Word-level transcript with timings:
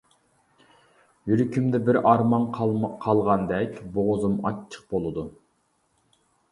يۈرىكىمدە 1.31 1.81
بىر 1.89 1.99
ئارمان 2.13 2.49
قالغاندەك 3.05 3.79
بوغۇزۇم 3.99 4.37
ئاچچىق 4.47 4.93
بولىدۇ. 4.97 5.31